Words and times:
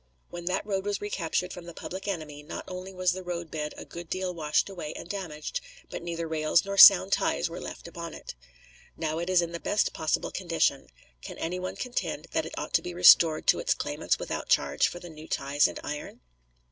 When 0.31 0.45
that 0.45 0.65
road 0.65 0.83
was 0.83 0.99
recaptured 0.99 1.53
from 1.53 1.65
the 1.67 1.75
public 1.75 2.07
enemy 2.07 2.41
not 2.41 2.65
only 2.67 2.91
was 2.91 3.11
the 3.11 3.21
roadbed 3.21 3.75
a 3.77 3.85
good 3.85 4.09
deal 4.09 4.33
washed 4.33 4.67
away 4.67 4.93
and 4.93 5.07
damaged, 5.07 5.61
but 5.91 6.01
neither 6.01 6.27
rails 6.27 6.65
nor 6.65 6.75
sound 6.75 7.11
ties 7.11 7.51
were 7.51 7.59
left 7.61 7.87
upon 7.87 8.15
it. 8.15 8.33
Now 8.97 9.19
it 9.19 9.29
is 9.29 9.43
in 9.43 9.51
the 9.51 9.59
best 9.59 9.93
possible 9.93 10.31
condition. 10.31 10.87
Can 11.21 11.37
any 11.37 11.59
one 11.59 11.75
contend 11.75 12.25
that 12.31 12.47
it 12.47 12.57
ought 12.57 12.73
to 12.73 12.81
be 12.81 12.95
restored 12.95 13.45
to 13.49 13.59
its 13.59 13.75
claimants 13.75 14.17
without 14.17 14.49
charge 14.49 14.87
for 14.87 14.99
the 14.99 15.07
new 15.07 15.27
ties 15.27 15.67
and 15.67 15.79
iron? 15.83 16.21